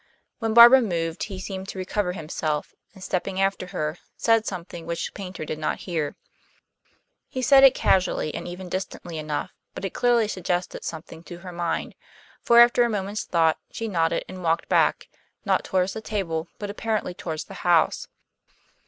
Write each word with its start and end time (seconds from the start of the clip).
When 0.39 0.55
Barbara 0.55 0.81
moved 0.81 1.25
he 1.25 1.37
seemed 1.39 1.67
to 1.69 1.77
recover 1.77 2.13
himself, 2.13 2.73
and 2.95 3.03
stepping 3.03 3.39
after 3.39 3.67
her, 3.67 3.99
said 4.17 4.47
something 4.47 4.87
which 4.87 5.13
Paynter 5.13 5.45
did 5.45 5.59
not 5.59 5.81
hear. 5.81 6.15
He 7.27 7.43
said 7.43 7.63
it 7.63 7.75
casually 7.75 8.33
and 8.33 8.47
even 8.47 8.67
distantly 8.67 9.19
enough, 9.19 9.51
but 9.75 9.85
it 9.85 9.91
clearly 9.91 10.27
suggested 10.27 10.83
something 10.83 11.21
to 11.25 11.37
her 11.45 11.51
mind; 11.51 11.93
for, 12.41 12.59
after 12.61 12.83
a 12.83 12.89
moment's 12.89 13.25
thought, 13.25 13.59
she 13.69 13.87
nodded 13.87 14.25
and 14.27 14.41
walked 14.43 14.67
back, 14.67 15.07
not 15.45 15.63
toward 15.63 15.89
the 15.89 16.01
table, 16.01 16.47
but 16.57 16.71
apparently 16.71 17.13
toward 17.13 17.41
the 17.41 17.53
house. 17.61 18.07